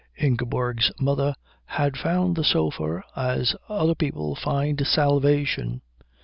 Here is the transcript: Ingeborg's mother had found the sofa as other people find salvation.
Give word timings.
Ingeborg's 0.19 0.91
mother 0.99 1.35
had 1.65 1.95
found 1.95 2.35
the 2.35 2.43
sofa 2.43 3.03
as 3.15 3.55
other 3.69 3.93
people 3.93 4.33
find 4.33 4.83
salvation. 4.87 5.83